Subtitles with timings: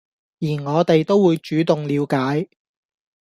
[0.39, 2.49] 而我哋都會主動了解